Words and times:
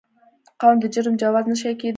قوم 0.59 0.75
د 0.81 0.85
جرم 0.93 1.15
جواز 1.21 1.45
نه 1.51 1.55
شي 1.61 1.71
کېدای. 1.79 1.89